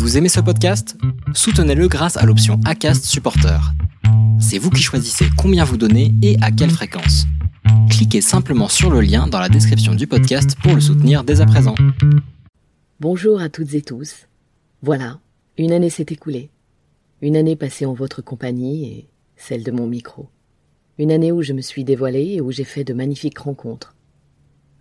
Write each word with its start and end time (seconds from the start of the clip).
Vous 0.00 0.16
aimez 0.16 0.30
ce 0.30 0.40
podcast? 0.40 0.96
Soutenez-le 1.34 1.86
grâce 1.86 2.16
à 2.16 2.24
l'option 2.24 2.58
ACAST 2.64 3.04
Supporter. 3.04 3.60
C'est 4.40 4.56
vous 4.56 4.70
qui 4.70 4.80
choisissez 4.80 5.26
combien 5.36 5.62
vous 5.62 5.76
donnez 5.76 6.14
et 6.22 6.38
à 6.40 6.50
quelle 6.50 6.70
fréquence. 6.70 7.26
Cliquez 7.90 8.22
simplement 8.22 8.68
sur 8.68 8.88
le 8.90 9.02
lien 9.02 9.26
dans 9.26 9.38
la 9.38 9.50
description 9.50 9.94
du 9.94 10.06
podcast 10.06 10.56
pour 10.62 10.74
le 10.74 10.80
soutenir 10.80 11.22
dès 11.22 11.42
à 11.42 11.46
présent. 11.46 11.74
Bonjour 12.98 13.42
à 13.42 13.50
toutes 13.50 13.74
et 13.74 13.82
tous. 13.82 14.26
Voilà, 14.80 15.20
une 15.58 15.70
année 15.70 15.90
s'est 15.90 16.06
écoulée. 16.08 16.48
Une 17.20 17.36
année 17.36 17.54
passée 17.54 17.84
en 17.84 17.92
votre 17.92 18.22
compagnie 18.22 18.86
et 18.86 19.08
celle 19.36 19.64
de 19.64 19.70
mon 19.70 19.86
micro. 19.86 20.30
Une 20.96 21.12
année 21.12 21.30
où 21.30 21.42
je 21.42 21.52
me 21.52 21.60
suis 21.60 21.84
dévoilée 21.84 22.36
et 22.36 22.40
où 22.40 22.50
j'ai 22.50 22.64
fait 22.64 22.84
de 22.84 22.94
magnifiques 22.94 23.38
rencontres. 23.38 23.94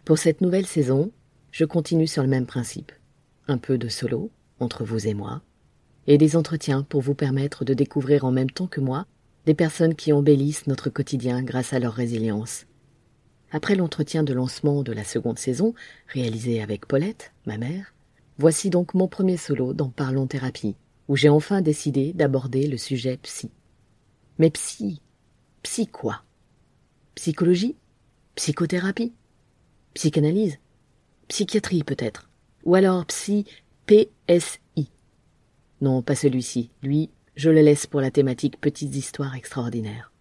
Pour 0.06 0.18
cette 0.18 0.40
nouvelle 0.40 0.66
saison, 0.66 1.12
je 1.52 1.66
continue 1.66 2.08
sur 2.08 2.24
le 2.24 2.30
même 2.30 2.46
principe. 2.46 2.94
Un 3.50 3.58
peu 3.58 3.78
de 3.78 3.90
solo, 3.90 4.32
entre 4.60 4.84
vous 4.84 5.08
et 5.08 5.14
moi, 5.14 5.42
et 6.08 6.18
des 6.18 6.36
entretiens 6.36 6.84
pour 6.84 7.02
vous 7.02 7.16
permettre 7.16 7.66
de 7.66 7.74
découvrir 7.74 8.26
en 8.26 8.32
même 8.32 8.50
temps 8.50 8.68
que 8.68 8.82
moi 8.82 9.06
des 9.46 9.54
personnes 9.54 9.96
qui 9.96 10.14
embellissent 10.14 10.68
notre 10.68 10.90
quotidien 10.90 11.42
grâce 11.44 11.74
à 11.74 11.80
leur 11.80 11.94
résilience. 11.94 12.66
Après 13.52 13.76
l'entretien 13.76 14.24
de 14.24 14.34
lancement 14.34 14.84
de 14.84 14.92
la 14.92 15.04
seconde 15.04 15.40
saison, 15.40 15.74
réalisé 16.08 16.62
avec 16.62 16.86
Paulette, 16.86 17.32
ma 17.46 17.58
mère, 17.58 17.94
voici 18.38 18.70
donc 18.70 18.94
mon 18.94 19.08
premier 19.08 19.38
solo 19.38 19.74
dans 19.74 19.90
Parlons 19.90 20.28
Thérapie, 20.28 20.76
où 21.08 21.16
j'ai 21.16 21.30
enfin 21.30 21.62
décidé 21.62 22.14
d'aborder 22.14 22.68
le 22.68 22.78
sujet 22.78 23.18
psy. 23.18 23.50
Mais 24.38 24.52
psy, 24.52 25.02
psy 25.64 25.88
quoi? 25.88 26.24
Psychologie? 27.16 27.76
Psychothérapie? 28.36 29.14
Psychanalyse? 29.96 30.58
Psychiatrie 31.28 31.84
peut-être? 31.84 32.30
Ou 32.64 32.76
alors 32.76 33.06
psy 33.08 33.46
PSI. 33.90 34.92
Non, 35.82 36.04
pas 36.04 36.14
celui-ci. 36.14 36.70
Lui, 36.84 37.10
je 37.36 37.50
le 37.50 37.62
laisse 37.62 37.88
pour 37.88 38.02
la 38.02 38.12
thématique 38.12 38.62
Petites 38.62 38.96
histoires 38.96 39.34
extraordinaires. 39.34 40.14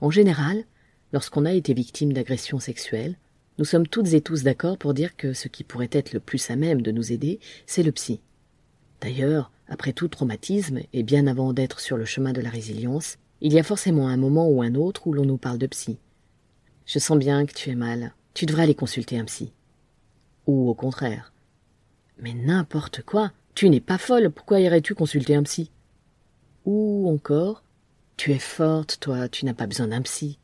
En 0.00 0.10
général, 0.10 0.64
lorsqu'on 1.12 1.44
a 1.44 1.52
été 1.52 1.74
victime 1.74 2.12
d'agressions 2.12 2.58
sexuelles, 2.58 3.16
nous 3.58 3.64
sommes 3.64 3.86
toutes 3.86 4.14
et 4.14 4.20
tous 4.20 4.42
d'accord 4.42 4.78
pour 4.78 4.94
dire 4.94 5.16
que 5.16 5.32
ce 5.32 5.46
qui 5.46 5.62
pourrait 5.62 5.90
être 5.92 6.12
le 6.12 6.18
plus 6.18 6.50
à 6.50 6.56
même 6.56 6.82
de 6.82 6.90
nous 6.90 7.12
aider, 7.12 7.38
c'est 7.66 7.84
le 7.84 7.92
psy. 7.92 8.20
D'ailleurs, 9.00 9.52
après 9.68 9.92
tout 9.92 10.08
traumatisme, 10.08 10.80
et 10.92 11.04
bien 11.04 11.28
avant 11.28 11.52
d'être 11.52 11.78
sur 11.78 11.96
le 11.96 12.04
chemin 12.04 12.32
de 12.32 12.40
la 12.40 12.50
résilience, 12.50 13.18
il 13.42 13.52
y 13.52 13.60
a 13.60 13.62
forcément 13.62 14.08
un 14.08 14.16
moment 14.16 14.48
ou 14.48 14.60
un 14.60 14.74
autre 14.74 15.06
où 15.06 15.12
l'on 15.12 15.24
nous 15.24 15.38
parle 15.38 15.58
de 15.58 15.68
psy. 15.68 15.98
Je 16.84 16.98
sens 16.98 17.16
bien 17.16 17.46
que 17.46 17.54
tu 17.54 17.70
es 17.70 17.76
mal, 17.76 18.12
tu 18.34 18.44
devrais 18.44 18.64
aller 18.64 18.74
consulter 18.74 19.20
un 19.20 19.24
psy. 19.24 19.52
Ou 20.48 20.68
au 20.68 20.74
contraire, 20.74 21.33
mais 22.18 22.34
n'importe 22.34 23.02
quoi. 23.02 23.32
Tu 23.54 23.68
n'es 23.70 23.80
pas 23.80 23.98
folle, 23.98 24.30
pourquoi 24.30 24.60
irais-tu 24.60 24.94
consulter 24.94 25.34
un 25.34 25.42
psy? 25.42 25.70
Ou 26.64 27.08
encore, 27.08 27.62
tu 28.16 28.32
es 28.32 28.38
forte, 28.38 28.98
toi, 29.00 29.28
tu 29.28 29.44
n'as 29.44 29.54
pas 29.54 29.66
besoin 29.66 29.88
d'un 29.88 30.02
psy. 30.02 30.38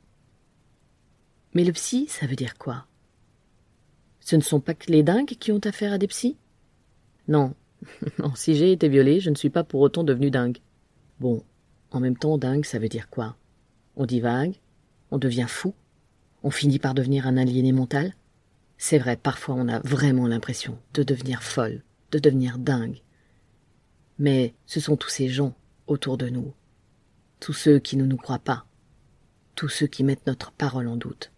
Mais 1.55 1.65
le 1.65 1.73
psy, 1.73 2.07
ça 2.09 2.27
veut 2.27 2.37
dire 2.37 2.57
quoi? 2.57 2.87
Ce 4.21 4.37
ne 4.37 4.43
sont 4.43 4.61
pas 4.61 4.75
que 4.75 4.93
les 4.93 5.03
dingues 5.03 5.37
qui 5.39 5.51
ont 5.51 5.61
affaire 5.65 5.93
à 5.93 5.99
des 5.99 6.07
psys? 6.07 6.37
Non. 7.27 7.55
non, 8.19 8.35
si 8.35 8.55
j'ai 8.55 8.73
été 8.73 8.89
violée, 8.89 9.21
je 9.21 9.31
ne 9.31 9.35
suis 9.35 9.51
pas 9.51 9.65
pour 9.65 9.81
autant 9.81 10.05
devenue 10.05 10.31
dingue. 10.31 10.59
Bon, 11.19 11.43
en 11.91 12.01
même 12.01 12.17
temps, 12.17 12.39
dingue, 12.39 12.65
ça 12.65 12.79
veut 12.79 12.89
dire 12.89 13.09
quoi? 13.11 13.37
On 13.97 14.07
divague, 14.07 14.55
on 15.11 15.19
devient 15.19 15.47
fou, 15.49 15.75
on 16.43 16.51
finit 16.51 16.79
par 16.79 16.95
devenir 16.95 17.27
un 17.27 17.37
aliéné 17.37 17.73
mental? 17.73 18.15
C'est 18.83 18.99
vrai, 18.99 19.17
parfois 19.17 19.57
on 19.57 19.69
a 19.69 19.79
vraiment 19.81 20.27
l'impression 20.27 20.79
de 20.95 21.03
devenir 21.03 21.43
folle, 21.43 21.83
de 22.13 22.19
devenir 22.19 22.57
dingue. 22.57 23.03
Mais 24.19 24.55
ce 24.65 24.81
sont 24.81 24.97
tous 24.97 25.11
ces 25.11 25.29
gens 25.29 25.55
autour 25.87 26.17
de 26.17 26.31
nous, 26.31 26.55
tous 27.41 27.53
ceux 27.53 27.79
qui 27.79 27.99
ne 27.99 28.07
nous 28.07 28.17
croient 28.17 28.39
pas, 28.39 28.65
tous 29.55 29.69
ceux 29.69 29.87
qui 29.87 30.03
mettent 30.03 30.27
notre 30.27 30.51
parole 30.51 30.89
en 30.89 30.97
doute. 30.97 31.31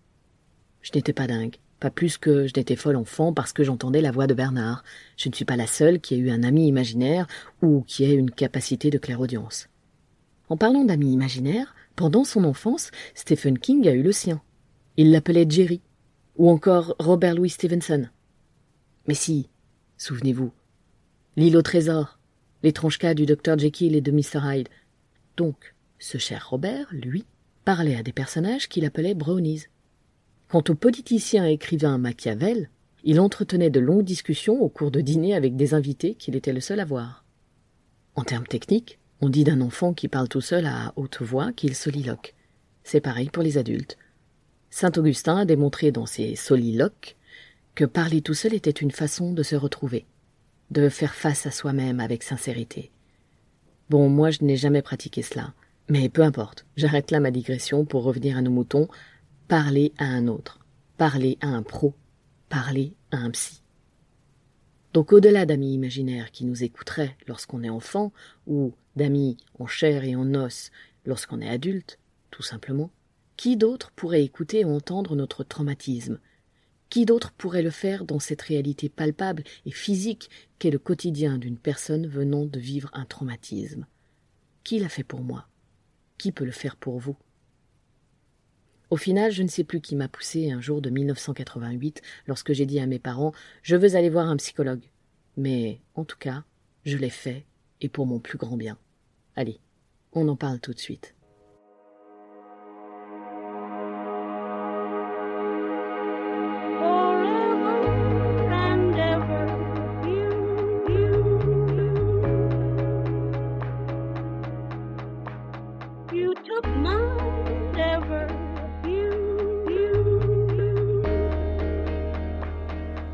Je 0.83 0.93
n'étais 0.95 1.13
pas 1.13 1.27
dingue, 1.27 1.57
pas 1.81 1.91
plus 1.91 2.17
que 2.17 2.47
je 2.47 2.53
n'étais 2.57 2.77
folle 2.77 2.95
enfant 2.95 3.33
parce 3.33 3.53
que 3.53 3.65
j'entendais 3.65 4.03
la 4.03 4.13
voix 4.13 4.29
de 4.29 4.35
Bernard. 4.35 4.85
Je 5.17 5.29
ne 5.29 5.35
suis 5.35 5.45
pas 5.45 5.57
la 5.57 5.67
seule 5.67 5.99
qui 5.99 6.15
ait 6.15 6.19
eu 6.19 6.31
un 6.31 6.45
ami 6.45 6.69
imaginaire 6.69 7.27
ou 7.61 7.83
qui 7.89 8.05
ait 8.05 8.15
une 8.15 8.31
capacité 8.31 8.89
de 8.91 8.99
clairaudience. 8.99 9.69
En 10.49 10.57
parlant 10.57 10.85
d'amis 10.85 11.13
imaginaires, 11.13 11.75
pendant 11.97 12.23
son 12.23 12.45
enfance, 12.45 12.93
Stephen 13.17 13.59
King 13.59 13.89
a 13.89 13.93
eu 13.95 14.03
le 14.05 14.13
sien. 14.13 14.41
Il 14.97 15.11
l'appelait 15.11 15.47
Jerry 15.49 15.81
ou 16.37 16.51
encore 16.51 16.95
Robert 16.99 17.35
Louis 17.35 17.51
Stevenson. 17.51 18.09
Mais 19.07 19.15
si, 19.15 19.49
souvenez-vous, 19.99 20.53
L'île 21.35 21.57
au 21.57 21.63
trésor, 21.63 22.19
l'étrange 22.63 22.99
cas 22.99 23.15
du 23.15 23.25
docteur 23.25 23.59
Jekyll 23.59 23.97
et 23.97 24.03
de 24.03 24.13
Mr. 24.13 24.41
Hyde. 24.45 24.69
Donc, 25.39 25.75
ce 25.99 26.19
cher 26.19 26.47
Robert, 26.51 26.89
lui, 26.93 27.25
parlait 27.65 27.97
à 27.97 28.03
des 28.03 28.13
personnages 28.13 28.69
qu'il 28.69 28.85
appelait 28.85 29.15
brownies. 29.15 29.65
Quant 30.49 30.63
au 30.69 30.75
politicien 30.75 31.49
et 31.49 31.53
écrivain 31.53 31.97
Machiavel, 31.97 32.69
il 33.03 33.19
entretenait 33.19 33.71
de 33.71 33.81
longues 33.81 34.05
discussions 34.05 34.61
au 34.61 34.69
cours 34.69 34.91
de 34.91 35.01
dîner 35.01 35.35
avec 35.35 35.57
des 35.57 35.73
invités 35.73 36.15
qu'il 36.15 36.37
était 36.37 36.53
le 36.53 36.61
seul 36.61 36.81
à 36.81 36.85
voir. 36.85 37.25
En 38.15 38.25
termes 38.25 38.47
techniques, 38.47 38.99
on 39.23 39.31
dit 39.31 39.45
d'un 39.45 39.63
enfant 39.63 39.95
qui 39.95 40.09
parle 40.09 40.29
tout 40.29 40.43
seul 40.43 40.67
à 40.67 40.93
haute 40.97 41.23
voix 41.23 41.53
qu'il 41.53 41.75
soliloque. 41.75 42.35
C'est 42.85 43.01
pareil 43.01 43.31
pour 43.31 43.43
les 43.43 43.57
adultes. 43.57 43.97
Saint 44.75 44.93
Augustin 44.97 45.37
a 45.37 45.45
démontré 45.45 45.93
dans 45.93 46.07
ses 46.07 46.35
soliloques 46.35 47.19
que 47.75 47.85
parler 47.85 48.23
tout 48.23 48.33
seul 48.33 48.55
était 48.55 48.71
une 48.71 48.91
façon 48.91 49.35
de 49.35 49.43
se 49.43 49.55
retrouver, 49.55 50.07
de 50.71 50.89
faire 50.89 51.15
face 51.15 51.45
à 51.45 51.51
soi-même 51.51 52.01
avec 52.01 52.23
sincérité. 52.23 52.91
Bon, 53.91 54.09
moi 54.09 54.31
je 54.31 54.43
n'ai 54.43 54.57
jamais 54.57 54.81
pratiqué 54.81 55.21
cela, 55.21 55.53
mais 55.91 56.09
peu 56.09 56.23
importe, 56.23 56.65
j'arrête 56.79 57.11
là 57.11 57.21
ma 57.21 57.31
digression 57.31 57.85
pour 57.85 58.03
revenir 58.03 58.39
à 58.39 58.41
nos 58.41 58.51
moutons, 58.51 58.89
parler 59.47 59.93
à 59.99 60.07
un 60.07 60.27
autre, 60.27 60.59
parler 60.97 61.37
à 61.43 61.49
un 61.49 61.63
pro, 61.63 61.95
parler 62.49 62.95
à 63.11 63.19
un 63.19 63.31
psy. 63.31 63.63
Donc 64.95 65.13
au-delà 65.13 65.45
d'amis 65.45 65.75
imaginaires 65.75 66.31
qui 66.31 66.47
nous 66.47 66.65
écouteraient 66.65 67.15
lorsqu'on 67.27 67.63
est 67.63 67.69
enfant, 67.69 68.11
ou 68.47 68.73
d'amis 68.97 69.37
en 69.59 69.67
chair 69.67 70.05
et 70.05 70.17
en 70.17 70.35
os 70.35 70.71
lorsqu'on 71.05 71.43
est 71.43 71.49
adulte, 71.51 71.99
tout 72.31 72.43
simplement, 72.43 72.91
qui 73.43 73.57
d'autre 73.57 73.91
pourrait 73.97 74.23
écouter 74.23 74.61
et 74.61 74.65
entendre 74.65 75.17
notre 75.17 75.43
traumatisme? 75.43 76.21
Qui 76.91 77.07
d'autre 77.07 77.33
pourrait 77.33 77.65
le 77.65 77.71
faire 77.71 78.05
dans 78.05 78.21
cette 78.21 78.43
réalité 78.43 78.89
palpable 78.89 79.43
et 79.67 79.73
physique 79.73 80.31
qu'est 80.61 80.71
le 80.71 80.79
quotidien 80.79 81.39
d'une 81.39 81.59
personne 81.59 82.07
venant 82.07 82.45
de 82.45 82.61
vivre 82.61 82.89
un 82.93 83.05
traumatisme? 83.05 83.89
Qui 84.63 84.79
l'a 84.79 84.89
fait 84.89 85.03
pour 85.03 85.23
moi? 85.23 85.49
Qui 86.19 86.31
peut 86.31 86.45
le 86.45 86.53
faire 86.53 86.77
pour 86.77 87.01
vous? 87.01 87.17
Au 88.91 88.97
final, 88.97 89.33
je 89.33 89.43
ne 89.43 89.49
sais 89.49 89.65
plus 89.65 89.81
qui 89.81 89.97
m'a 89.97 90.07
poussé 90.07 90.53
un 90.53 90.61
jour 90.61 90.81
de 90.81 90.91
1988 90.91 92.01
lorsque 92.29 92.53
j'ai 92.53 92.65
dit 92.65 92.79
à 92.79 92.87
mes 92.87 93.01
parents 93.01 93.33
Je 93.65 93.75
veux 93.75 93.97
aller 93.97 94.09
voir 94.09 94.29
un 94.29 94.37
psychologue. 94.37 94.89
Mais, 95.37 95.81
en 95.97 96.05
tout 96.05 96.17
cas, 96.17 96.45
je 96.85 96.97
l'ai 96.97 97.11
fait, 97.11 97.45
et 97.81 97.89
pour 97.89 98.07
mon 98.07 98.21
plus 98.21 98.39
grand 98.39 98.57
bien. 98.57 98.79
Allez, 99.35 99.59
on 100.13 100.29
en 100.29 100.37
parle 100.37 100.61
tout 100.61 100.75
de 100.75 100.79
suite. 100.79 101.17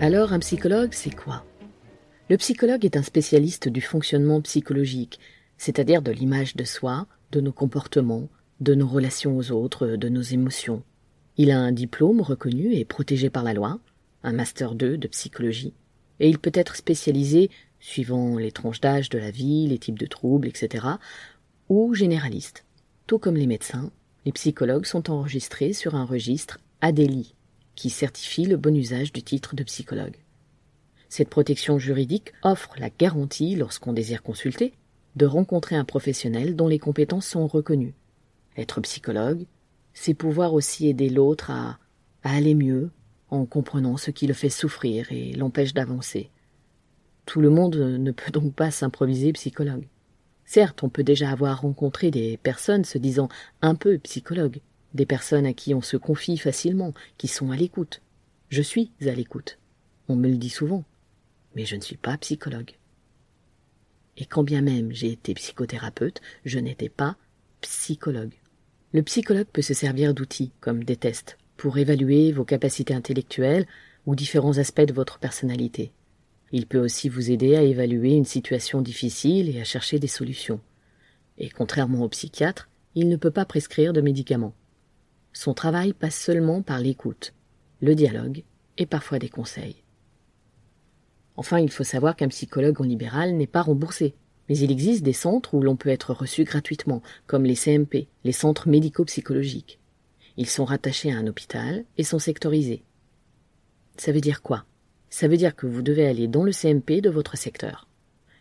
Alors, 0.00 0.32
un 0.32 0.38
psychologue, 0.38 0.92
c'est 0.92 1.14
quoi? 1.14 1.44
Le 2.30 2.36
psychologue 2.36 2.84
est 2.84 2.96
un 2.96 3.02
spécialiste 3.02 3.68
du 3.68 3.80
fonctionnement 3.80 4.40
psychologique, 4.42 5.18
c'est-à-dire 5.56 6.02
de 6.02 6.12
l'image 6.12 6.54
de 6.54 6.62
soi, 6.62 7.08
de 7.32 7.40
nos 7.40 7.50
comportements, 7.50 8.28
de 8.60 8.76
nos 8.76 8.86
relations 8.86 9.36
aux 9.36 9.50
autres, 9.50 9.88
de 9.88 10.08
nos 10.08 10.22
émotions. 10.22 10.84
Il 11.36 11.50
a 11.50 11.58
un 11.58 11.72
diplôme 11.72 12.20
reconnu 12.20 12.74
et 12.74 12.84
protégé 12.84 13.28
par 13.28 13.42
la 13.42 13.54
loi, 13.54 13.80
un 14.22 14.32
master 14.32 14.76
2 14.76 14.98
de 14.98 15.08
psychologie, 15.08 15.74
et 16.20 16.28
il 16.28 16.38
peut 16.38 16.52
être 16.54 16.76
spécialisé, 16.76 17.50
suivant 17.80 18.38
les 18.38 18.52
tranches 18.52 18.80
d'âge 18.80 19.08
de 19.08 19.18
la 19.18 19.32
vie, 19.32 19.66
les 19.66 19.78
types 19.78 19.98
de 19.98 20.06
troubles, 20.06 20.46
etc., 20.46 20.86
ou 21.68 21.92
généraliste. 21.94 22.64
Tout 23.08 23.18
comme 23.18 23.36
les 23.36 23.48
médecins, 23.48 23.90
les 24.24 24.32
psychologues 24.32 24.86
sont 24.86 25.10
enregistrés 25.10 25.72
sur 25.72 25.96
un 25.96 26.04
registre 26.04 26.60
ADELI, 26.82 27.34
qui 27.78 27.90
certifie 27.90 28.44
le 28.44 28.56
bon 28.56 28.76
usage 28.76 29.12
du 29.12 29.22
titre 29.22 29.54
de 29.54 29.62
psychologue. 29.62 30.16
Cette 31.08 31.28
protection 31.28 31.78
juridique 31.78 32.32
offre 32.42 32.74
la 32.76 32.90
garantie, 32.90 33.54
lorsqu'on 33.54 33.92
désire 33.92 34.24
consulter, 34.24 34.74
de 35.14 35.26
rencontrer 35.26 35.76
un 35.76 35.84
professionnel 35.84 36.56
dont 36.56 36.66
les 36.66 36.80
compétences 36.80 37.28
sont 37.28 37.46
reconnues. 37.46 37.94
Être 38.56 38.80
psychologue, 38.80 39.46
c'est 39.94 40.14
pouvoir 40.14 40.54
aussi 40.54 40.88
aider 40.88 41.08
l'autre 41.08 41.52
à, 41.52 41.78
aller 42.24 42.56
mieux 42.56 42.90
en 43.30 43.46
comprenant 43.46 43.96
ce 43.96 44.10
qui 44.10 44.26
le 44.26 44.34
fait 44.34 44.50
souffrir 44.50 45.12
et 45.12 45.30
l'empêche 45.34 45.72
d'avancer. 45.72 46.30
Tout 47.26 47.40
le 47.40 47.48
monde 47.48 47.76
ne 47.76 48.10
peut 48.10 48.32
donc 48.32 48.54
pas 48.54 48.72
s'improviser 48.72 49.32
psychologue. 49.34 49.86
Certes, 50.44 50.82
on 50.82 50.88
peut 50.88 51.04
déjà 51.04 51.30
avoir 51.30 51.60
rencontré 51.60 52.10
des 52.10 52.38
personnes 52.38 52.84
se 52.84 52.98
disant 52.98 53.28
un 53.62 53.76
peu 53.76 53.98
psychologue, 53.98 54.62
des 54.94 55.06
personnes 55.06 55.46
à 55.46 55.52
qui 55.52 55.74
on 55.74 55.82
se 55.82 55.96
confie 55.96 56.38
facilement, 56.38 56.94
qui 57.16 57.28
sont 57.28 57.50
à 57.50 57.56
l'écoute. 57.56 58.02
Je 58.48 58.62
suis 58.62 58.90
à 59.02 59.12
l'écoute. 59.12 59.58
On 60.08 60.16
me 60.16 60.28
le 60.28 60.36
dit 60.36 60.50
souvent. 60.50 60.84
Mais 61.54 61.64
je 61.64 61.76
ne 61.76 61.80
suis 61.80 61.96
pas 61.96 62.16
psychologue. 62.18 62.72
Et 64.16 64.26
quand 64.26 64.42
bien 64.42 64.62
même 64.62 64.92
j'ai 64.92 65.12
été 65.12 65.34
psychothérapeute, 65.34 66.20
je 66.44 66.58
n'étais 66.58 66.88
pas 66.88 67.16
psychologue. 67.60 68.34
Le 68.92 69.02
psychologue 69.02 69.46
peut 69.52 69.62
se 69.62 69.74
servir 69.74 70.14
d'outils, 70.14 70.52
comme 70.60 70.82
des 70.82 70.96
tests, 70.96 71.36
pour 71.56 71.78
évaluer 71.78 72.32
vos 72.32 72.44
capacités 72.44 72.94
intellectuelles 72.94 73.66
ou 74.06 74.14
différents 74.14 74.58
aspects 74.58 74.86
de 74.86 74.94
votre 74.94 75.18
personnalité. 75.18 75.92
Il 76.50 76.66
peut 76.66 76.78
aussi 76.78 77.08
vous 77.08 77.30
aider 77.30 77.56
à 77.56 77.62
évaluer 77.62 78.12
une 78.12 78.24
situation 78.24 78.80
difficile 78.80 79.54
et 79.54 79.60
à 79.60 79.64
chercher 79.64 79.98
des 79.98 80.06
solutions. 80.06 80.60
Et 81.36 81.50
contrairement 81.50 82.02
au 82.02 82.08
psychiatre, 82.08 82.68
il 82.94 83.08
ne 83.08 83.16
peut 83.16 83.30
pas 83.30 83.44
prescrire 83.44 83.92
de 83.92 84.00
médicaments. 84.00 84.54
Son 85.32 85.54
travail 85.54 85.92
passe 85.92 86.16
seulement 86.16 86.62
par 86.62 86.80
l'écoute, 86.80 87.34
le 87.80 87.94
dialogue 87.94 88.44
et 88.76 88.86
parfois 88.86 89.18
des 89.18 89.28
conseils. 89.28 89.82
Enfin, 91.36 91.60
il 91.60 91.70
faut 91.70 91.84
savoir 91.84 92.16
qu'un 92.16 92.28
psychologue 92.28 92.80
en 92.80 92.84
libéral 92.84 93.34
n'est 93.34 93.46
pas 93.46 93.62
remboursé, 93.62 94.14
mais 94.48 94.58
il 94.58 94.72
existe 94.72 95.04
des 95.04 95.12
centres 95.12 95.54
où 95.54 95.60
l'on 95.60 95.76
peut 95.76 95.90
être 95.90 96.12
reçu 96.12 96.44
gratuitement, 96.44 97.02
comme 97.26 97.44
les 97.44 97.54
CMP, 97.54 98.08
les 98.24 98.32
centres 98.32 98.68
médico-psychologiques. 98.68 99.78
Ils 100.36 100.48
sont 100.48 100.64
rattachés 100.64 101.12
à 101.12 101.16
un 101.16 101.26
hôpital 101.26 101.84
et 101.96 102.04
sont 102.04 102.18
sectorisés. 102.18 102.82
Ça 103.96 104.12
veut 104.12 104.20
dire 104.20 104.42
quoi? 104.42 104.64
Ça 105.10 105.28
veut 105.28 105.36
dire 105.36 105.54
que 105.54 105.66
vous 105.66 105.82
devez 105.82 106.06
aller 106.06 106.28
dans 106.28 106.44
le 106.44 106.52
CMP 106.52 107.00
de 107.00 107.10
votre 107.10 107.36
secteur. 107.36 107.88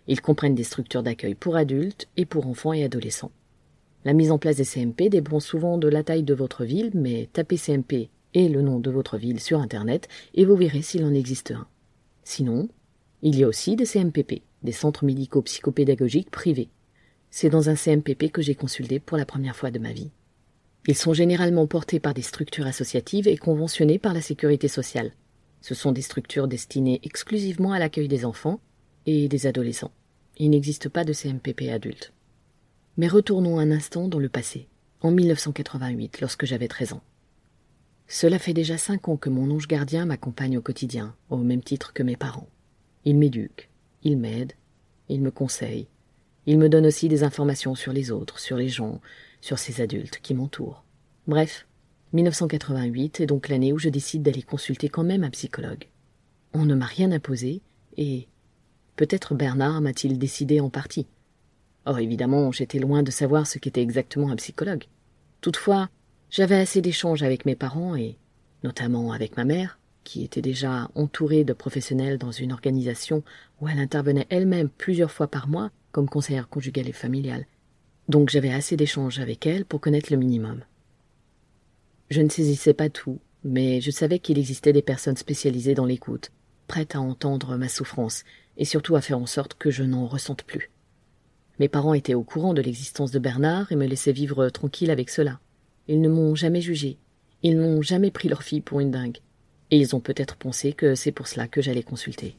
Ils 0.07 0.21
comprennent 0.21 0.55
des 0.55 0.63
structures 0.63 1.03
d'accueil 1.03 1.35
pour 1.35 1.55
adultes 1.55 2.07
et 2.15 2.25
pour 2.25 2.47
enfants 2.47 2.73
et 2.73 2.83
adolescents. 2.83 3.31
La 4.05 4.13
mise 4.13 4.31
en 4.31 4.37
place 4.37 4.57
des 4.57 4.65
CMP 4.65 5.09
dépend 5.09 5.39
souvent 5.39 5.77
de 5.77 5.87
la 5.87 6.03
taille 6.03 6.23
de 6.23 6.33
votre 6.33 6.63
ville, 6.63 6.91
mais 6.93 7.29
tapez 7.33 7.57
CMP 7.57 8.09
et 8.33 8.49
le 8.49 8.61
nom 8.61 8.79
de 8.79 8.91
votre 8.91 9.17
ville 9.17 9.39
sur 9.39 9.59
Internet 9.59 10.07
et 10.33 10.45
vous 10.45 10.55
verrez 10.55 10.81
s'il 10.81 11.03
en 11.03 11.13
existe 11.13 11.51
un. 11.51 11.67
Sinon, 12.23 12.69
il 13.21 13.37
y 13.37 13.43
a 13.43 13.47
aussi 13.47 13.75
des 13.75 13.85
CMPP, 13.85 14.43
des 14.63 14.71
centres 14.71 15.05
médicaux 15.05 15.41
psychopédagogiques 15.41 16.29
privés. 16.29 16.69
C'est 17.31 17.49
dans 17.49 17.69
un 17.69 17.75
CMPP 17.75 18.31
que 18.31 18.41
j'ai 18.41 18.55
consulté 18.55 18.99
pour 18.99 19.17
la 19.17 19.25
première 19.25 19.55
fois 19.55 19.71
de 19.71 19.79
ma 19.79 19.91
vie. 19.91 20.11
Ils 20.87 20.95
sont 20.95 21.13
généralement 21.13 21.67
portés 21.67 21.99
par 21.99 22.13
des 22.13 22.21
structures 22.21 22.67
associatives 22.67 23.27
et 23.27 23.37
conventionnées 23.37 23.99
par 23.99 24.13
la 24.13 24.21
sécurité 24.21 24.67
sociale. 24.67 25.11
Ce 25.61 25.75
sont 25.75 25.91
des 25.91 26.01
structures 26.01 26.47
destinées 26.47 27.01
exclusivement 27.03 27.73
à 27.73 27.79
l'accueil 27.79 28.07
des 28.07 28.23
enfants 28.23 28.61
et 29.05 29.27
des 29.27 29.47
adolescents. 29.47 29.91
Il 30.37 30.51
n'existe 30.51 30.87
pas 30.87 31.03
de 31.03 31.13
CMPP 31.13 31.69
adultes. 31.69 32.13
Mais 32.97 33.07
retournons 33.07 33.59
un 33.59 33.71
instant 33.71 34.07
dans 34.07 34.19
le 34.19 34.29
passé, 34.29 34.67
en 35.01 35.11
1988, 35.11 36.19
lorsque 36.19 36.45
j'avais 36.45 36.67
13 36.67 36.93
ans. 36.93 37.03
Cela 38.07 38.39
fait 38.39 38.53
déjà 38.53 38.77
cinq 38.77 39.07
ans 39.07 39.17
que 39.17 39.29
mon 39.29 39.51
ange 39.51 39.67
gardien 39.67 40.05
m'accompagne 40.05 40.57
au 40.57 40.61
quotidien, 40.61 41.15
au 41.29 41.37
même 41.37 41.61
titre 41.61 41.93
que 41.93 42.03
mes 42.03 42.15
parents. 42.15 42.47
Il 43.05 43.17
m'éduque, 43.17 43.69
il 44.03 44.17
m'aide, 44.17 44.53
il 45.09 45.21
me 45.21 45.29
conseille, 45.29 45.87
il 46.47 46.57
me 46.57 46.69
donne 46.69 46.85
aussi 46.85 47.09
des 47.09 47.23
informations 47.23 47.75
sur 47.75 47.91
les 47.91 48.09
autres, 48.09 48.39
sur 48.39 48.55
les 48.57 48.69
gens, 48.69 49.01
sur 49.41 49.59
ces 49.59 49.81
adultes 49.81 50.19
qui 50.23 50.33
m'entourent. 50.33 50.83
Bref, 51.27 51.67
1988 52.13 53.19
est 53.19 53.25
donc 53.25 53.49
l'année 53.49 53.73
où 53.73 53.77
je 53.77 53.89
décide 53.89 54.23
d'aller 54.23 54.41
consulter 54.41 54.87
quand 54.87 55.03
même 55.03 55.25
un 55.25 55.29
psychologue. 55.29 55.89
On 56.53 56.65
ne 56.65 56.73
m'a 56.73 56.85
rien 56.85 57.11
imposé, 57.11 57.61
et 57.97 58.29
peut-être 58.95 59.35
Bernard 59.35 59.81
m'a-t-il 59.81 60.17
décidé 60.17 60.61
en 60.61 60.69
partie. 60.69 61.05
Or 61.87 61.99
évidemment, 61.99 62.51
j'étais 62.51 62.79
loin 62.79 63.01
de 63.01 63.11
savoir 63.11 63.47
ce 63.47 63.59
qu'était 63.59 63.81
exactement 63.81 64.29
un 64.29 64.35
psychologue. 64.35 64.83
Toutefois, 65.39 65.89
j'avais 66.29 66.57
assez 66.57 66.81
d'échanges 66.81 67.23
avec 67.23 67.45
mes 67.45 67.55
parents 67.55 67.95
et 67.95 68.17
notamment 68.61 69.13
avec 69.13 69.37
ma 69.37 69.45
mère, 69.45 69.79
qui 70.03 70.25
était 70.25 70.41
déjà 70.41 70.89
entourée 70.95 71.45
de 71.45 71.53
professionnels 71.53 72.17
dans 72.17 72.31
une 72.31 72.51
organisation 72.51 73.23
où 73.61 73.69
elle 73.69 73.79
intervenait 73.79 74.27
elle-même 74.29 74.67
plusieurs 74.67 75.11
fois 75.11 75.27
par 75.27 75.47
mois 75.47 75.71
comme 75.93 76.09
conseillère 76.09 76.49
conjugale 76.49 76.89
et 76.89 76.93
familiale, 76.93 77.45
donc 78.09 78.29
j'avais 78.29 78.51
assez 78.51 78.75
d'échanges 78.75 79.19
avec 79.19 79.47
elle 79.47 79.63
pour 79.63 79.79
connaître 79.79 80.11
le 80.11 80.17
minimum. 80.17 80.65
Je 82.09 82.21
ne 82.21 82.29
saisissais 82.29 82.73
pas 82.73 82.89
tout, 82.89 83.19
mais 83.45 83.79
je 83.79 83.91
savais 83.91 84.19
qu'il 84.19 84.37
existait 84.37 84.73
des 84.73 84.81
personnes 84.81 85.15
spécialisées 85.15 85.73
dans 85.73 85.85
l'écoute, 85.85 86.31
prêtes 86.67 86.95
à 86.95 87.01
entendre 87.01 87.55
ma 87.55 87.69
souffrance, 87.69 88.25
et 88.57 88.65
surtout 88.65 88.97
à 88.97 89.01
faire 89.01 89.19
en 89.19 89.25
sorte 89.25 89.53
que 89.53 89.71
je 89.71 89.83
n'en 89.83 90.05
ressente 90.05 90.43
plus. 90.43 90.69
Mes 91.59 91.69
parents 91.69 91.95
étaient 91.95 92.13
au 92.13 92.21
courant 92.21 92.53
de 92.53 92.61
l'existence 92.61 93.09
de 93.09 93.17
Bernard 93.17 93.71
et 93.71 93.75
me 93.75 93.87
laissaient 93.87 94.11
vivre 94.11 94.49
tranquille 94.49 94.91
avec 94.91 95.09
cela. 95.09 95.39
Ils 95.87 96.01
ne 96.01 96.09
m'ont 96.09 96.35
jamais 96.35 96.61
jugé. 96.61 96.99
Ils 97.41 97.57
n'ont 97.57 97.81
jamais 97.81 98.11
pris 98.11 98.27
leur 98.29 98.43
fille 98.43 98.61
pour 98.61 98.79
une 98.79 98.91
dingue. 98.91 99.17
Et 99.71 99.77
ils 99.77 99.95
ont 99.95 99.99
peut-être 99.99 100.35
pensé 100.35 100.73
que 100.73 100.93
c'est 100.93 101.11
pour 101.11 101.27
cela 101.27 101.47
que 101.47 101.61
j'allais 101.61 101.81
consulter. 101.81 102.35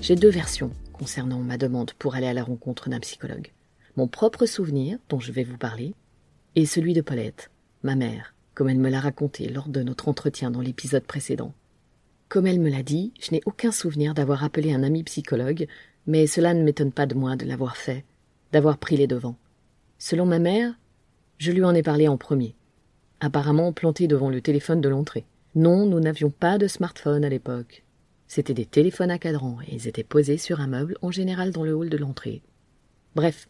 J'ai 0.00 0.14
deux 0.14 0.30
versions 0.30 0.70
concernant 0.92 1.40
ma 1.40 1.58
demande 1.58 1.92
pour 1.98 2.14
aller 2.14 2.28
à 2.28 2.32
la 2.32 2.44
rencontre 2.44 2.88
d'un 2.88 3.00
psychologue. 3.00 3.52
Mon 3.96 4.06
propre 4.06 4.46
souvenir, 4.46 4.98
dont 5.08 5.18
je 5.18 5.32
vais 5.32 5.44
vous 5.44 5.58
parler, 5.58 5.92
et 6.54 6.66
celui 6.66 6.94
de 6.94 7.00
Paulette, 7.00 7.50
ma 7.82 7.94
mère, 7.94 8.32
comme 8.58 8.70
elle 8.70 8.80
me 8.80 8.90
l'a 8.90 8.98
raconté 8.98 9.48
lors 9.48 9.68
de 9.68 9.84
notre 9.84 10.08
entretien 10.08 10.50
dans 10.50 10.60
l'épisode 10.60 11.04
précédent. 11.04 11.54
Comme 12.28 12.48
elle 12.48 12.58
me 12.58 12.68
l'a 12.70 12.82
dit, 12.82 13.12
je 13.20 13.30
n'ai 13.30 13.40
aucun 13.46 13.70
souvenir 13.70 14.14
d'avoir 14.14 14.42
appelé 14.42 14.74
un 14.74 14.82
ami 14.82 15.04
psychologue, 15.04 15.68
mais 16.08 16.26
cela 16.26 16.54
ne 16.54 16.64
m'étonne 16.64 16.90
pas 16.90 17.06
de 17.06 17.14
moi 17.14 17.36
de 17.36 17.46
l'avoir 17.46 17.76
fait, 17.76 18.04
d'avoir 18.50 18.78
pris 18.78 18.96
les 18.96 19.06
devants. 19.06 19.36
Selon 19.96 20.26
ma 20.26 20.40
mère, 20.40 20.74
je 21.36 21.52
lui 21.52 21.62
en 21.62 21.72
ai 21.72 21.84
parlé 21.84 22.08
en 22.08 22.16
premier, 22.16 22.56
apparemment 23.20 23.72
planté 23.72 24.08
devant 24.08 24.28
le 24.28 24.40
téléphone 24.40 24.80
de 24.80 24.88
l'entrée. 24.88 25.24
Non, 25.54 25.86
nous 25.86 26.00
n'avions 26.00 26.30
pas 26.30 26.58
de 26.58 26.66
smartphone 26.66 27.24
à 27.24 27.28
l'époque. 27.28 27.84
C'étaient 28.26 28.54
des 28.54 28.66
téléphones 28.66 29.12
à 29.12 29.20
cadran 29.20 29.58
et 29.68 29.76
ils 29.76 29.86
étaient 29.86 30.02
posés 30.02 30.36
sur 30.36 30.60
un 30.60 30.66
meuble, 30.66 30.96
en 31.00 31.12
général 31.12 31.52
dans 31.52 31.62
le 31.62 31.74
hall 31.74 31.90
de 31.90 31.96
l'entrée. 31.96 32.42
Bref, 33.14 33.48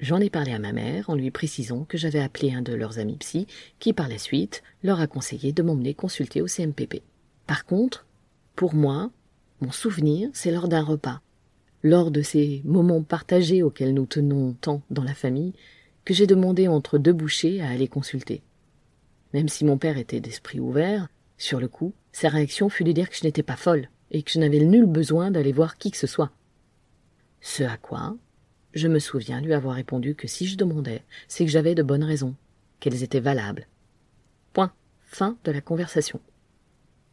j'en 0.00 0.20
ai 0.20 0.30
parlé 0.30 0.52
à 0.52 0.58
ma 0.58 0.72
mère 0.72 1.10
en 1.10 1.14
lui 1.14 1.30
précisant 1.30 1.84
que 1.84 1.98
j'avais 1.98 2.20
appelé 2.20 2.52
un 2.52 2.62
de 2.62 2.74
leurs 2.74 2.98
amis 2.98 3.16
psy 3.16 3.46
qui, 3.78 3.92
par 3.92 4.08
la 4.08 4.18
suite, 4.18 4.62
leur 4.82 5.00
a 5.00 5.06
conseillé 5.06 5.52
de 5.52 5.62
m'emmener 5.62 5.94
consulter 5.94 6.42
au 6.42 6.46
CMPP. 6.46 7.02
Par 7.46 7.64
contre, 7.64 8.06
pour 8.56 8.74
moi, 8.74 9.10
mon 9.60 9.72
souvenir, 9.72 10.30
c'est 10.32 10.50
lors 10.50 10.68
d'un 10.68 10.82
repas, 10.82 11.20
lors 11.82 12.10
de 12.10 12.22
ces 12.22 12.62
moments 12.64 13.02
partagés 13.02 13.62
auxquels 13.62 13.94
nous 13.94 14.06
tenons 14.06 14.54
tant 14.54 14.82
dans 14.90 15.04
la 15.04 15.14
famille, 15.14 15.54
que 16.04 16.14
j'ai 16.14 16.26
demandé 16.26 16.68
entre 16.68 16.98
deux 16.98 17.12
bouchées 17.12 17.60
à 17.60 17.68
aller 17.68 17.88
consulter. 17.88 18.42
Même 19.32 19.48
si 19.48 19.64
mon 19.64 19.78
père 19.78 19.98
était 19.98 20.20
d'esprit 20.20 20.60
ouvert, 20.60 21.08
sur 21.38 21.60
le 21.60 21.68
coup, 21.68 21.92
sa 22.12 22.28
réaction 22.28 22.68
fut 22.68 22.84
de 22.84 22.92
dire 22.92 23.10
que 23.10 23.16
je 23.16 23.24
n'étais 23.24 23.42
pas 23.42 23.56
folle 23.56 23.88
et 24.10 24.22
que 24.22 24.30
je 24.30 24.38
n'avais 24.38 24.60
nul 24.60 24.86
besoin 24.86 25.30
d'aller 25.30 25.52
voir 25.52 25.76
qui 25.76 25.90
que 25.90 25.96
ce 25.96 26.06
soit. 26.06 26.30
Ce 27.40 27.62
à 27.62 27.76
quoi 27.76 28.16
je 28.74 28.88
me 28.88 28.98
souviens 28.98 29.40
lui 29.40 29.54
avoir 29.54 29.76
répondu 29.76 30.14
que 30.14 30.28
si 30.28 30.46
je 30.46 30.56
demandais, 30.56 31.02
c'est 31.28 31.44
que 31.44 31.50
j'avais 31.50 31.74
de 31.74 31.82
bonnes 31.82 32.04
raisons, 32.04 32.34
qu'elles 32.80 33.02
étaient 33.02 33.20
valables. 33.20 33.66
Point. 34.52 34.72
Fin 35.02 35.38
de 35.44 35.52
la 35.52 35.60
conversation. 35.60 36.20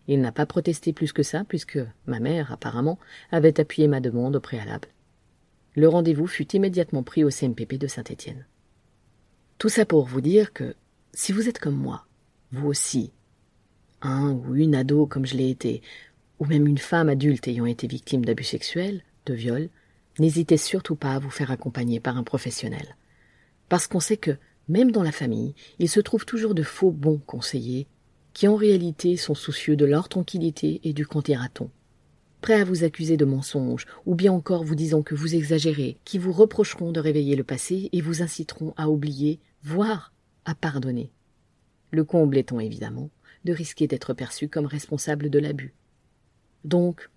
Il 0.07 0.21
n'a 0.21 0.31
pas 0.31 0.47
protesté 0.47 0.91
plus 0.91 1.13
que 1.13 1.23
ça, 1.23 1.43
puisque 1.47 1.79
ma 2.07 2.19
mère, 2.19 2.51
apparemment, 2.51 2.97
avait 3.31 3.59
appuyé 3.59 3.87
ma 3.87 3.99
demande 3.99 4.35
au 4.35 4.39
préalable. 4.39 4.87
Le 5.75 5.87
rendez-vous 5.87 6.27
fut 6.27 6.53
immédiatement 6.55 7.03
pris 7.03 7.23
au 7.23 7.29
CMPP 7.29 7.75
de 7.75 7.87
Saint-Étienne. 7.87 8.45
Tout 9.57 9.69
ça 9.69 9.85
pour 9.85 10.05
vous 10.05 10.21
dire 10.21 10.51
que, 10.51 10.75
si 11.13 11.31
vous 11.31 11.47
êtes 11.47 11.59
comme 11.59 11.75
moi, 11.75 12.07
vous 12.51 12.67
aussi, 12.67 13.11
un 14.01 14.31
ou 14.31 14.55
une 14.55 14.75
ado 14.75 15.05
comme 15.05 15.27
je 15.27 15.35
l'ai 15.35 15.51
été, 15.51 15.81
ou 16.39 16.45
même 16.45 16.65
une 16.65 16.79
femme 16.79 17.09
adulte 17.09 17.47
ayant 17.47 17.67
été 17.67 17.85
victime 17.85 18.25
d'abus 18.25 18.43
sexuels, 18.43 19.03
de 19.27 19.35
viol, 19.35 19.69
n'hésitez 20.19 20.57
surtout 20.57 20.95
pas 20.95 21.13
à 21.13 21.19
vous 21.19 21.29
faire 21.29 21.51
accompagner 21.51 21.99
par 21.99 22.17
un 22.17 22.23
professionnel. 22.23 22.95
Parce 23.69 23.87
qu'on 23.87 23.99
sait 23.99 24.17
que, 24.17 24.37
même 24.67 24.91
dans 24.91 25.03
la 25.03 25.11
famille, 25.11 25.55
il 25.79 25.89
se 25.89 25.99
trouve 25.99 26.25
toujours 26.25 26.55
de 26.55 26.63
faux 26.63 26.91
bons 26.91 27.21
conseillers 27.25 27.87
qui 28.33 28.47
en 28.47 28.55
réalité 28.55 29.17
sont 29.17 29.35
soucieux 29.35 29.75
de 29.75 29.85
leur 29.85 30.09
tranquillité 30.09 30.79
et 30.83 30.93
du 30.93 31.05
on 31.13 31.69
prêts 32.41 32.59
à 32.59 32.65
vous 32.65 32.83
accuser 32.83 33.17
de 33.17 33.25
mensonges, 33.25 33.85
ou 34.05 34.15
bien 34.15 34.33
encore 34.33 34.63
vous 34.63 34.75
disant 34.75 35.03
que 35.03 35.15
vous 35.15 35.35
exagérez, 35.35 35.97
qui 36.03 36.17
vous 36.17 36.31
reprocheront 36.31 36.91
de 36.91 36.99
réveiller 36.99 37.35
le 37.35 37.43
passé 37.43 37.89
et 37.91 38.01
vous 38.01 38.23
inciteront 38.23 38.73
à 38.77 38.89
oublier, 38.89 39.39
voire 39.63 40.11
à 40.45 40.55
pardonner. 40.55 41.11
Le 41.91 42.03
comble 42.03 42.37
étant 42.37 42.59
évidemment 42.59 43.09
de 43.45 43.53
risquer 43.53 43.87
d'être 43.87 44.13
perçu 44.13 44.47
comme 44.49 44.65
responsable 44.65 45.29
de 45.29 45.39
l'abus. 45.39 45.73
Donc, 46.63 47.09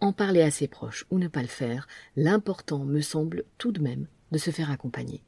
en 0.00 0.12
parler 0.12 0.42
à 0.42 0.50
ses 0.50 0.68
proches 0.68 1.06
ou 1.10 1.18
ne 1.18 1.28
pas 1.28 1.42
le 1.42 1.48
faire, 1.48 1.88
l'important 2.16 2.84
me 2.84 3.00
semble 3.00 3.44
tout 3.58 3.72
de 3.72 3.80
même 3.80 4.06
de 4.32 4.38
se 4.38 4.50
faire 4.50 4.70
accompagner. 4.70 5.22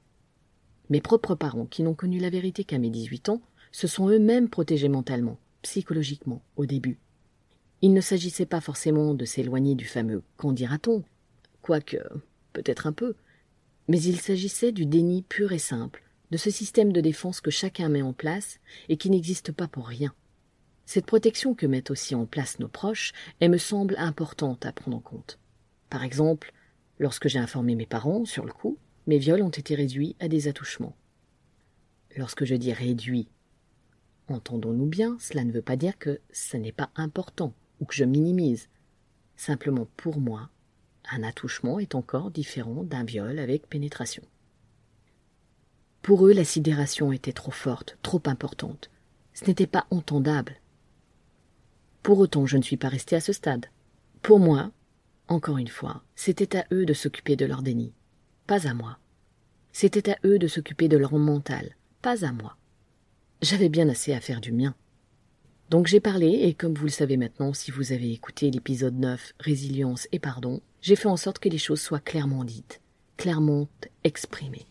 Mes 0.90 1.00
propres 1.00 1.34
parents, 1.34 1.66
qui 1.66 1.82
n'ont 1.82 1.94
connu 1.94 2.18
la 2.18 2.30
vérité 2.30 2.64
qu'à 2.64 2.78
mes 2.78 2.90
dix-huit 2.90 3.28
ans, 3.28 3.42
se 3.72 3.87
sont 3.87 4.08
eux-mêmes 4.08 4.48
protégés 4.48 4.88
mentalement, 4.88 5.38
psychologiquement, 5.62 6.42
au 6.56 6.66
début. 6.66 6.98
Il 7.82 7.92
ne 7.92 8.00
s'agissait 8.00 8.46
pas 8.46 8.60
forcément 8.60 9.14
de 9.14 9.25
s'éloigner 9.25 9.75
du 9.75 9.84
fameux 9.84 10.22
qu'en 10.37 10.52
dira-t-on, 10.52 11.04
quoique 11.62 11.98
peut-être 12.52 12.87
un 12.87 12.92
peu, 12.92 13.14
mais 13.87 14.00
il 14.00 14.20
s'agissait 14.20 14.72
du 14.72 14.87
déni 14.87 15.22
pur 15.22 15.52
et 15.52 15.58
simple, 15.58 16.02
de 16.30 16.37
ce 16.37 16.50
système 16.50 16.92
de 16.92 17.00
défense 17.00 17.40
que 17.40 17.50
chacun 17.50 17.88
met 17.88 18.02
en 18.02 18.12
place 18.12 18.58
et 18.88 18.96
qui 18.96 19.10
n'existe 19.10 19.52
pas 19.52 19.68
pour 19.68 19.87
rien. 19.87 20.14
Cette 20.88 21.04
protection 21.04 21.54
que 21.54 21.66
mettent 21.66 21.90
aussi 21.90 22.14
en 22.14 22.25
place 22.25 22.61
nos 22.61 22.66
proches, 22.66 23.12
elle 23.40 23.50
me 23.50 23.59
semble 23.59 23.95
importante 23.99 24.64
à 24.64 24.73
prendre 24.73 24.97
en 24.97 25.00
compte. 25.00 25.38
Par 25.90 26.02
exemple, 26.02 26.50
lorsque 26.99 27.28
j'ai 27.28 27.38
informé 27.38 27.75
mes 27.75 27.85
parents, 27.85 28.25
sur 28.25 28.47
le 28.47 28.54
coup, 28.54 28.78
mes 29.07 29.18
viols 29.18 29.42
ont 29.42 29.50
été 29.50 29.75
réduits 29.75 30.16
à 30.18 30.28
des 30.28 30.49
attouchements. 30.49 30.97
Lorsque 32.16 32.47
je 32.47 32.54
dis 32.54 32.73
réduits, 32.73 33.28
entendons-nous 34.28 34.87
bien, 34.87 35.18
cela 35.21 35.45
ne 35.45 35.52
veut 35.52 35.61
pas 35.61 35.76
dire 35.76 35.99
que 35.99 36.21
ce 36.33 36.57
n'est 36.57 36.73
pas 36.73 36.88
important 36.97 37.52
ou 37.80 37.85
que 37.85 37.95
je 37.95 38.04
minimise. 38.04 38.71
Simplement 39.37 39.88
pour 39.99 40.18
moi, 40.18 40.49
un 41.12 41.23
attouchement 41.23 41.80
est 41.80 41.95
encore 41.95 42.30
différent 42.30 42.83
d'un 42.83 43.04
viol 43.04 43.38
avec 43.38 43.68
pénétration. 43.68 44.23
Pour 46.00 46.26
eux, 46.26 46.33
la 46.33 46.45
sidération 46.45 47.12
était 47.12 47.35
trop 47.35 47.52
forte, 47.52 47.99
trop 48.00 48.23
importante. 48.25 48.88
Ce 49.35 49.45
n'était 49.45 49.66
pas 49.66 49.87
entendable. 49.90 50.57
Pour 52.08 52.20
autant, 52.20 52.46
je 52.46 52.56
ne 52.56 52.62
suis 52.62 52.78
pas 52.78 52.88
resté 52.88 53.16
à 53.16 53.20
ce 53.20 53.34
stade. 53.34 53.66
Pour 54.22 54.40
moi, 54.40 54.70
encore 55.28 55.58
une 55.58 55.68
fois, 55.68 56.02
c'était 56.16 56.56
à 56.56 56.64
eux 56.72 56.86
de 56.86 56.94
s'occuper 56.94 57.36
de 57.36 57.44
leur 57.44 57.60
déni, 57.60 57.92
pas 58.46 58.66
à 58.66 58.72
moi. 58.72 58.98
C'était 59.72 60.12
à 60.12 60.16
eux 60.24 60.38
de 60.38 60.46
s'occuper 60.46 60.88
de 60.88 60.96
leur 60.96 61.12
mental, 61.12 61.76
pas 62.00 62.24
à 62.24 62.32
moi. 62.32 62.56
J'avais 63.42 63.68
bien 63.68 63.90
assez 63.90 64.14
à 64.14 64.22
faire 64.22 64.40
du 64.40 64.52
mien. 64.52 64.74
Donc 65.68 65.86
j'ai 65.86 66.00
parlé, 66.00 66.28
et 66.28 66.54
comme 66.54 66.72
vous 66.72 66.86
le 66.86 66.90
savez 66.90 67.18
maintenant, 67.18 67.52
si 67.52 67.70
vous 67.70 67.92
avez 67.92 68.10
écouté 68.10 68.50
l'épisode 68.50 68.98
9, 68.98 69.34
Résilience 69.38 70.08
et 70.10 70.18
Pardon, 70.18 70.62
j'ai 70.80 70.96
fait 70.96 71.08
en 71.08 71.18
sorte 71.18 71.40
que 71.40 71.50
les 71.50 71.58
choses 71.58 71.82
soient 71.82 72.00
clairement 72.00 72.42
dites, 72.42 72.80
clairement 73.18 73.68
exprimées. 74.02 74.64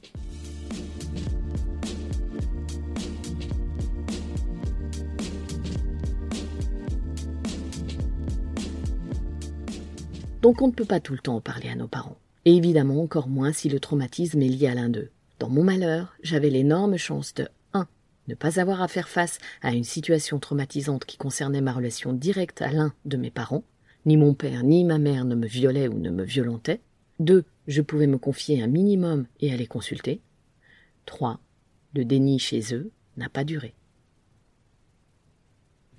Donc 10.42 10.62
on 10.62 10.68
ne 10.68 10.74
peut 10.74 10.86
pas 10.86 11.00
tout 11.00 11.14
le 11.14 11.20
temps 11.20 11.42
parler 11.42 11.70
à 11.70 11.76
nos 11.76 11.88
parents. 11.88 12.18
Et 12.46 12.56
évidemment 12.56 13.02
encore 13.02 13.28
moins 13.28 13.52
si 13.52 13.70
le 13.70 13.80
traumatisme 13.80 14.42
est 14.42 14.48
lié 14.48 14.68
à 14.68 14.76
l'un 14.76 14.90
d'eux. 14.90 15.10
Dans 15.40 15.50
mon 15.50 15.64
malheur, 15.64 16.16
j'avais 16.22 16.50
l'énorme 16.50 16.98
chance 16.98 17.34
de 17.34 17.48
1. 17.74 17.88
Ne 18.28 18.36
pas 18.36 18.60
avoir 18.60 18.82
à 18.82 18.88
faire 18.88 19.10
face 19.10 19.40
à 19.62 19.74
une 19.74 19.84
situation 19.84 20.40
traumatisante 20.40 21.06
qui 21.06 21.18
concernait 21.18 21.62
ma 21.62 21.74
relation 21.74 22.14
directe 22.14 22.62
à 22.62 22.72
l'un 22.72 22.94
de 23.06 23.18
mes 23.18 23.32
parents. 23.32 23.64
Ni 24.06 24.16
mon 24.16 24.34
père 24.34 24.64
ni 24.64 24.86
ma 24.86 25.00
mère 25.00 25.26
ne 25.26 25.36
me 25.36 25.48
violaient 25.48 25.88
ou 25.88 25.98
ne 25.98 26.10
me 26.10 26.24
violentaient. 26.24 26.82
2. 27.20 27.44
Je 27.68 27.82
pouvais 27.82 28.08
me 28.08 28.18
confier 28.18 28.62
un 28.62 28.68
minimum 28.68 29.26
et 29.40 29.52
aller 29.52 29.68
consulter. 29.68 30.22
3. 31.06 31.40
Le 31.96 32.06
déni 32.06 32.38
chez 32.38 32.74
eux 32.74 32.92
n'a 33.18 33.28
pas 33.28 33.44
duré. 33.44 33.74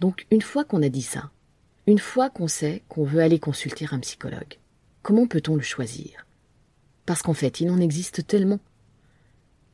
Donc 0.00 0.26
une 0.30 0.42
fois 0.42 0.64
qu'on 0.64 0.82
a 0.82 0.88
dit 0.88 1.02
ça, 1.02 1.32
une 1.88 1.98
fois 1.98 2.28
qu'on 2.28 2.48
sait 2.48 2.82
qu'on 2.90 3.04
veut 3.04 3.22
aller 3.22 3.38
consulter 3.38 3.86
un 3.90 3.98
psychologue, 4.00 4.58
comment 5.00 5.26
peut-on 5.26 5.56
le 5.56 5.62
choisir? 5.62 6.26
Parce 7.06 7.22
qu'en 7.22 7.32
fait, 7.32 7.62
il 7.62 7.70
en 7.70 7.80
existe 7.80 8.26
tellement. 8.26 8.60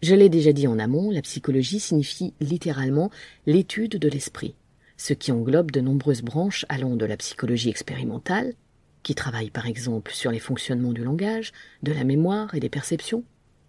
Je 0.00 0.14
l'ai 0.14 0.28
déjà 0.28 0.52
dit 0.52 0.68
en 0.68 0.78
amont, 0.78 1.10
la 1.10 1.22
psychologie 1.22 1.80
signifie 1.80 2.32
littéralement 2.38 3.10
l'étude 3.46 3.98
de 3.98 4.08
l'esprit, 4.08 4.54
ce 4.96 5.12
qui 5.12 5.32
englobe 5.32 5.72
de 5.72 5.80
nombreuses 5.80 6.22
branches 6.22 6.64
allant 6.68 6.94
de 6.94 7.04
la 7.04 7.16
psychologie 7.16 7.68
expérimentale, 7.68 8.54
qui 9.02 9.16
travaille 9.16 9.50
par 9.50 9.66
exemple 9.66 10.12
sur 10.12 10.30
les 10.30 10.38
fonctionnements 10.38 10.92
du 10.92 11.02
langage, 11.02 11.50
de 11.82 11.90
la 11.90 12.04
mémoire 12.04 12.54
et 12.54 12.60
des 12.60 12.68
perceptions, 12.68 13.24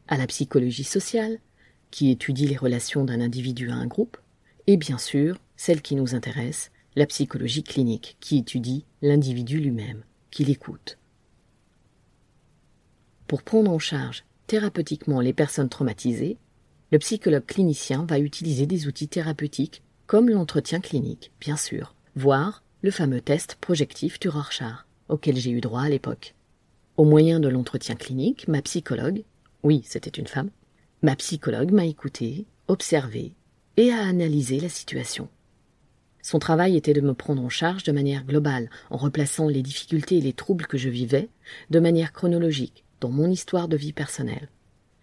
à 0.07 0.17
la 0.17 0.27
psychologie 0.27 0.83
sociale, 0.83 1.39
qui 1.89 2.11
étudie 2.11 2.47
les 2.47 2.57
relations 2.57 3.05
d'un 3.05 3.21
individu 3.21 3.71
à 3.71 3.73
un 3.73 3.87
groupe, 3.87 4.17
et 4.67 4.77
bien 4.77 4.99
sûr 4.99 5.39
celle 5.57 5.81
qui 5.81 5.95
nous 5.95 6.13
intéresse, 6.13 6.69
la 6.95 7.05
psychologie 7.05 7.63
clinique, 7.63 8.17
qui 8.19 8.37
étudie 8.37 8.85
l'individu 9.01 9.59
lui-même, 9.59 10.03
qui 10.31 10.45
l'écoute. 10.45 10.97
Pour 13.27 13.43
prendre 13.43 13.71
en 13.71 13.79
charge 13.79 14.23
thérapeutiquement 14.47 15.19
les 15.19 15.33
personnes 15.33 15.69
traumatisées, 15.69 16.37
le 16.91 16.99
psychologue 16.99 17.45
clinicien 17.45 18.05
va 18.05 18.19
utiliser 18.19 18.67
des 18.67 18.87
outils 18.87 19.07
thérapeutiques 19.07 19.81
comme 20.05 20.29
l'entretien 20.29 20.79
clinique, 20.79 21.31
bien 21.41 21.57
sûr, 21.57 21.95
voire 22.15 22.63
le 22.81 22.91
fameux 22.91 23.21
test 23.21 23.55
projectif 23.55 24.19
du 24.19 24.29
Rorschach, 24.29 24.85
auquel 25.09 25.35
j'ai 25.37 25.51
eu 25.51 25.61
droit 25.61 25.81
à 25.81 25.89
l'époque. 25.89 26.35
Au 26.97 27.03
moyen 27.03 27.39
de 27.39 27.49
l'entretien 27.49 27.95
clinique, 27.95 28.47
ma 28.47 28.61
psychologue, 28.61 29.23
oui, 29.63 29.81
c'était 29.85 30.11
une 30.11 30.27
femme, 30.27 30.51
ma 31.01 31.15
psychologue 31.15 31.71
m'a 31.71 31.85
écouté, 31.85 32.45
observé 32.67 33.33
et 33.77 33.91
a 33.91 34.01
analysé 34.01 34.59
la 34.59 34.69
situation. 34.69 35.27
Son 36.25 36.39
travail 36.39 36.75
était 36.75 36.95
de 36.95 37.01
me 37.01 37.13
prendre 37.13 37.43
en 37.43 37.49
charge 37.49 37.83
de 37.83 37.91
manière 37.91 38.25
globale, 38.25 38.71
en 38.89 38.97
replaçant 38.97 39.47
les 39.47 39.61
difficultés 39.61 40.17
et 40.17 40.21
les 40.21 40.33
troubles 40.33 40.65
que 40.65 40.75
je 40.75 40.89
vivais 40.89 41.29
de 41.69 41.79
manière 41.79 42.13
chronologique 42.13 42.83
dans 42.99 43.11
mon 43.11 43.29
histoire 43.29 43.67
de 43.67 43.77
vie 43.77 43.93
personnelle. 43.93 44.49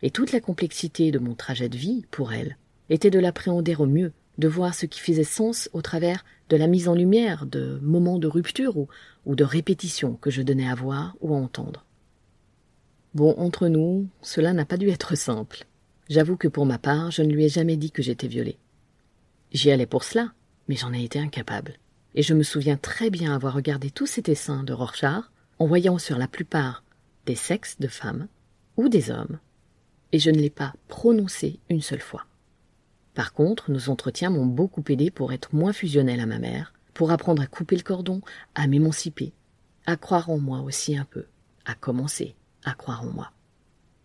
Et 0.02 0.10
toute 0.10 0.32
la 0.32 0.40
complexité 0.40 1.12
de 1.12 1.20
mon 1.20 1.36
trajet 1.36 1.68
de 1.68 1.76
vie, 1.76 2.04
pour 2.10 2.32
elle, 2.32 2.56
était 2.90 3.12
de 3.12 3.20
l'appréhender 3.20 3.76
au 3.76 3.86
mieux, 3.86 4.12
de 4.38 4.48
voir 4.48 4.74
ce 4.74 4.84
qui 4.84 4.98
faisait 4.98 5.22
sens 5.22 5.70
au 5.72 5.80
travers 5.80 6.24
de 6.48 6.56
la 6.56 6.66
mise 6.66 6.88
en 6.88 6.94
lumière 6.96 7.46
de 7.46 7.78
moments 7.82 8.18
de 8.18 8.26
rupture 8.26 8.76
ou, 8.76 8.88
ou 9.24 9.36
de 9.36 9.44
répétition 9.44 10.14
que 10.14 10.32
je 10.32 10.42
donnais 10.42 10.68
à 10.68 10.74
voir 10.74 11.16
ou 11.20 11.32
à 11.32 11.38
entendre. 11.38 11.86
Bon, 13.14 13.32
entre 13.38 13.68
nous, 13.68 14.08
cela 14.22 14.52
n'a 14.52 14.64
pas 14.64 14.76
dû 14.76 14.88
être 14.88 15.16
simple. 15.16 15.66
J'avoue 16.08 16.36
que 16.36 16.48
pour 16.48 16.66
ma 16.66 16.78
part, 16.78 17.12
je 17.12 17.22
ne 17.22 17.32
lui 17.32 17.44
ai 17.44 17.48
jamais 17.48 17.76
dit 17.76 17.92
que 17.92 18.02
j'étais 18.02 18.26
violée. 18.26 18.58
J'y 19.52 19.70
allais 19.70 19.86
pour 19.86 20.02
cela, 20.02 20.32
mais 20.72 20.78
j'en 20.78 20.94
ai 20.94 21.04
été 21.04 21.18
incapable. 21.18 21.74
Et 22.14 22.22
je 22.22 22.32
me 22.32 22.42
souviens 22.42 22.78
très 22.78 23.10
bien 23.10 23.34
avoir 23.34 23.52
regardé 23.52 23.90
tous 23.90 24.06
ces 24.06 24.22
dessins 24.22 24.64
de 24.64 24.72
Rorschach 24.72 25.24
en 25.58 25.66
voyant 25.66 25.98
sur 25.98 26.16
la 26.16 26.26
plupart 26.26 26.82
des 27.26 27.34
sexes 27.34 27.78
de 27.78 27.88
femmes 27.88 28.26
ou 28.78 28.88
des 28.88 29.10
hommes, 29.10 29.38
et 30.12 30.18
je 30.18 30.30
ne 30.30 30.38
l'ai 30.38 30.48
pas 30.48 30.72
prononcé 30.88 31.60
une 31.68 31.82
seule 31.82 32.00
fois. 32.00 32.24
Par 33.12 33.34
contre, 33.34 33.70
nos 33.70 33.90
entretiens 33.90 34.30
m'ont 34.30 34.46
beaucoup 34.46 34.82
aidé 34.88 35.10
pour 35.10 35.34
être 35.34 35.54
moins 35.54 35.74
fusionnel 35.74 36.20
à 36.20 36.26
ma 36.26 36.38
mère, 36.38 36.72
pour 36.94 37.10
apprendre 37.10 37.42
à 37.42 37.46
couper 37.46 37.76
le 37.76 37.82
cordon, 37.82 38.22
à 38.54 38.66
m'émanciper, 38.66 39.34
à 39.84 39.96
croire 39.96 40.30
en 40.30 40.38
moi 40.38 40.60
aussi 40.60 40.96
un 40.96 41.04
peu, 41.04 41.26
à 41.66 41.74
commencer 41.74 42.34
à 42.64 42.72
croire 42.72 43.02
en 43.02 43.12
moi. 43.12 43.30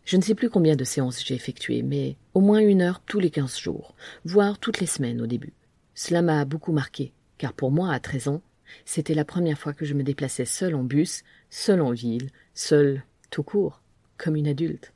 Je 0.03 0.17
ne 0.17 0.21
sais 0.21 0.35
plus 0.35 0.49
combien 0.49 0.75
de 0.75 0.83
séances 0.83 1.23
j'ai 1.23 1.35
effectuées, 1.35 1.81
mais 1.81 2.17
au 2.33 2.41
moins 2.41 2.59
une 2.59 2.81
heure 2.81 2.99
tous 2.99 3.21
les 3.21 3.31
quinze 3.31 3.57
jours, 3.57 3.95
voire 4.25 4.59
toutes 4.59 4.81
les 4.81 4.85
semaines 4.85 5.21
au 5.21 5.27
début. 5.27 5.53
Cela 5.97 6.21
m'a 6.21 6.45
beaucoup 6.45 6.73
marqué, 6.73 7.11
car 7.39 7.53
pour 7.53 7.71
moi, 7.71 7.91
à 7.91 7.99
treize 7.99 8.27
ans, 8.27 8.43
c'était 8.85 9.15
la 9.15 9.25
première 9.25 9.57
fois 9.57 9.73
que 9.73 9.83
je 9.83 9.95
me 9.95 10.03
déplaçais 10.03 10.45
seul 10.45 10.75
en 10.75 10.83
bus, 10.83 11.23
seul 11.49 11.81
en 11.81 11.89
ville, 11.89 12.29
seul 12.53 13.01
tout 13.31 13.41
court, 13.41 13.81
comme 14.15 14.35
une 14.35 14.47
adulte. 14.47 14.93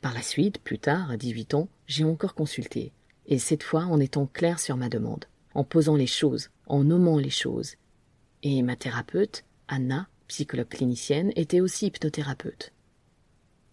Par 0.00 0.14
la 0.14 0.22
suite, 0.22 0.58
plus 0.62 0.78
tard, 0.78 1.10
à 1.10 1.18
dix-huit 1.18 1.52
ans, 1.52 1.68
j'ai 1.86 2.04
encore 2.04 2.34
consulté, 2.34 2.92
et 3.26 3.38
cette 3.38 3.62
fois 3.62 3.82
en 3.82 4.00
étant 4.00 4.26
clair 4.26 4.58
sur 4.58 4.78
ma 4.78 4.88
demande, 4.88 5.26
en 5.52 5.64
posant 5.64 5.96
les 5.96 6.06
choses, 6.06 6.48
en 6.66 6.82
nommant 6.82 7.18
les 7.18 7.28
choses. 7.28 7.74
Et 8.42 8.62
ma 8.62 8.74
thérapeute, 8.74 9.44
Anna, 9.68 10.08
psychologue 10.28 10.70
clinicienne, 10.70 11.30
était 11.36 11.60
aussi 11.60 11.88
hypnothérapeute. 11.88 12.72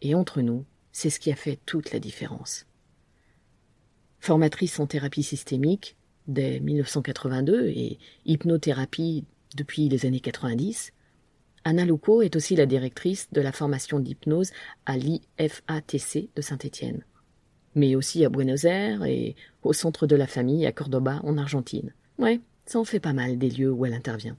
Et 0.01 0.13
entre 0.13 0.41
nous, 0.41 0.65
c'est 0.91 1.09
ce 1.09 1.21
qui 1.21 1.31
a 1.31 1.37
fait 1.37 1.57
toute 1.65 1.93
la 1.93 1.99
différence. 1.99 2.65
Formatrice 4.25 4.79
en 4.79 4.87
thérapie 4.87 5.21
systémique 5.21 5.95
dès 6.27 6.59
1982 6.59 7.67
et 7.67 7.99
hypnothérapie 8.25 9.23
depuis 9.55 9.87
les 9.87 10.07
années 10.07 10.19
90, 10.19 10.93
Anna 11.63 11.85
Louco 11.85 12.23
est 12.23 12.35
aussi 12.35 12.55
la 12.55 12.65
directrice 12.65 13.27
de 13.33 13.41
la 13.41 13.51
formation 13.51 13.99
d'hypnose 13.99 14.49
à 14.87 14.97
l'IFATC 14.97 16.29
de 16.35 16.41
Saint-Étienne, 16.41 17.03
mais 17.75 17.93
aussi 17.93 18.25
à 18.25 18.29
Buenos 18.29 18.63
Aires 18.63 19.05
et 19.05 19.35
au 19.61 19.73
centre 19.73 20.07
de 20.07 20.15
la 20.15 20.25
famille 20.25 20.65
à 20.65 20.71
Cordoba 20.71 21.21
en 21.23 21.37
Argentine. 21.37 21.93
Ouais, 22.17 22.41
ça 22.65 22.79
en 22.79 22.83
fait 22.83 22.99
pas 22.99 23.13
mal 23.13 23.37
des 23.37 23.51
lieux 23.51 23.71
où 23.71 23.85
elle 23.85 23.93
intervient. 23.93 24.37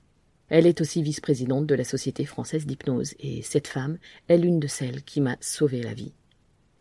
Elle 0.49 0.67
est 0.67 0.81
aussi 0.81 1.01
vice-présidente 1.01 1.67
de 1.67 1.77
la 1.77 1.85
Société 1.85 2.25
française 2.25 2.67
d'hypnose, 2.67 3.15
et 3.21 3.41
cette 3.43 3.69
femme 3.69 3.99
est 4.27 4.39
l'une 4.39 4.59
de 4.59 4.67
celles 4.67 5.05
qui 5.05 5.21
m'a 5.21 5.37
sauvé 5.41 5.81
la 5.81 5.95
vie. 5.95 6.13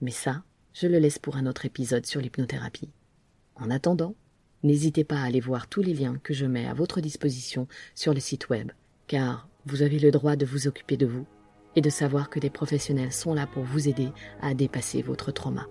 Mais 0.02 0.10
ça, 0.10 0.44
je 0.76 0.88
le 0.88 1.00
laisse 1.00 1.20
pour 1.20 1.38
un 1.38 1.46
autre 1.46 1.66
épisode 1.66 2.06
sur 2.06 2.20
l'hypnothérapie. 2.20 2.90
En 3.56 3.72
attendant, 3.72 4.14
n'hésitez 4.62 5.06
pas 5.06 5.16
à 5.16 5.24
aller 5.24 5.40
voir 5.40 5.68
tous 5.68 5.82
les 5.82 5.94
liens 5.94 6.20
que 6.22 6.34
je 6.34 6.46
mets 6.46 6.68
à 6.68 6.74
votre 6.74 7.00
disposition 7.00 7.68
sur 7.96 8.14
le 8.14 8.20
site 8.20 8.50
web, 8.50 8.72
car 9.08 9.48
vous 9.66 9.84
avez 9.84 10.00
le 10.00 10.12
droit 10.12 10.36
de 10.36 10.46
vous 10.46 10.68
occuper 10.68 10.98
de 10.98 11.06
vous 11.06 11.26
et 11.78 11.82
de 11.82 11.90
savoir 11.90 12.30
que 12.30 12.42
des 12.42 12.50
professionnels 12.50 13.14
sont 13.14 13.34
là 13.34 13.48
pour 13.48 13.64
vous 13.64 13.88
aider 13.88 14.10
à 14.42 14.54
dépasser 14.54 15.02
votre 15.02 15.32
trauma. 15.32 15.66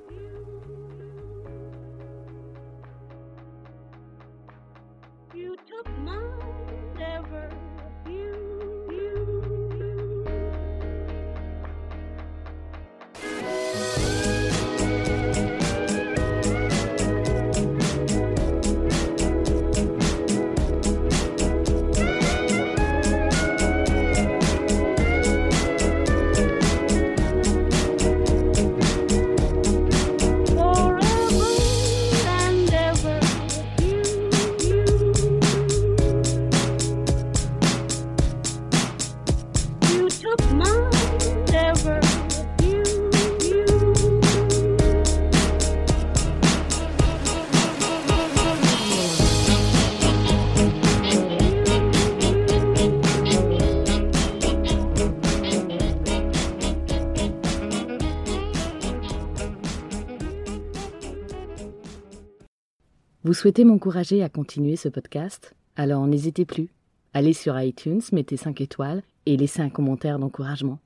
Vous 63.24 63.32
souhaitez 63.32 63.64
m'encourager 63.64 64.22
à 64.22 64.28
continuer 64.28 64.76
ce 64.76 64.90
podcast? 64.90 65.54
Alors 65.76 66.06
n'hésitez 66.06 66.44
plus. 66.44 66.68
Allez 67.14 67.32
sur 67.32 67.58
iTunes, 67.58 68.02
mettez 68.12 68.36
5 68.36 68.60
étoiles 68.60 69.02
et 69.24 69.38
laissez 69.38 69.62
un 69.62 69.70
commentaire 69.70 70.18
d'encouragement. 70.18 70.78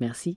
Merci. 0.00 0.36